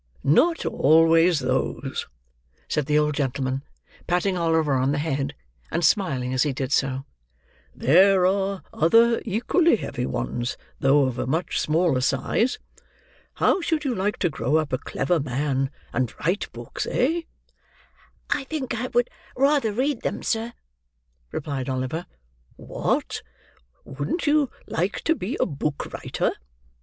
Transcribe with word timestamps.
"Not 0.23 0.65
always 0.65 1.41
those," 1.41 2.07
said 2.67 2.87
the 2.87 2.97
old 2.97 3.13
gentleman, 3.13 3.61
patting 4.07 4.35
Oliver 4.35 4.73
on 4.73 4.93
the 4.93 4.97
head, 4.97 5.35
and 5.69 5.85
smiling 5.85 6.33
as 6.33 6.41
he 6.41 6.53
did 6.53 6.71
so; 6.71 7.05
"there 7.75 8.25
are 8.25 8.63
other 8.73 9.21
equally 9.25 9.75
heavy 9.75 10.07
ones, 10.07 10.57
though 10.79 11.03
of 11.03 11.19
a 11.19 11.27
much 11.27 11.59
smaller 11.59 12.01
size. 12.01 12.57
How 13.35 13.61
should 13.61 13.85
you 13.85 13.93
like 13.93 14.17
to 14.17 14.31
grow 14.31 14.55
up 14.55 14.73
a 14.73 14.79
clever 14.79 15.19
man, 15.19 15.69
and 15.93 16.11
write 16.25 16.51
books, 16.51 16.87
eh?" 16.89 17.21
"I 18.31 18.45
think 18.45 18.73
I 18.73 18.87
would 18.87 19.07
rather 19.37 19.71
read 19.71 20.01
them, 20.01 20.23
sir," 20.23 20.53
replied 21.31 21.69
Oliver. 21.69 22.07
"What! 22.55 23.21
wouldn't 23.85 24.25
you 24.25 24.49
like 24.65 25.01
to 25.01 25.13
be 25.13 25.37
a 25.39 25.45
book 25.45 25.93
writer?" 25.93 26.31